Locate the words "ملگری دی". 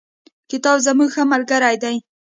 1.31-1.95